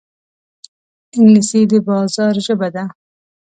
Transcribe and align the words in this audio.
انګلیسي 1.15 1.61
د 1.71 1.73
بازار 1.87 2.35
ژبه 2.45 2.67
ده 2.75 2.83